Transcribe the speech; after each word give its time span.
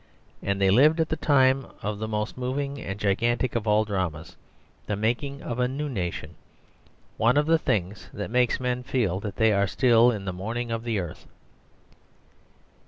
And 0.41 0.59
they 0.59 0.71
lived 0.71 0.99
at 0.99 1.09
the 1.09 1.15
time 1.15 1.67
of 1.83 1.99
the 1.99 2.07
most 2.07 2.35
moving 2.35 2.81
and 2.81 2.99
gigantic 2.99 3.53
of 3.55 3.67
all 3.67 3.85
dramas 3.85 4.35
the 4.87 4.95
making 4.95 5.43
of 5.43 5.59
a 5.59 5.67
new 5.67 5.87
nation, 5.87 6.33
one 7.17 7.37
of 7.37 7.45
the 7.45 7.59
things 7.59 8.09
that 8.11 8.31
makes 8.31 8.59
men 8.59 8.81
feel 8.81 9.19
that 9.19 9.35
they 9.35 9.53
are 9.53 9.67
still 9.67 10.09
in 10.09 10.25
the 10.25 10.33
morning 10.33 10.71
of 10.71 10.83
the 10.85 10.97
earth. 10.97 11.27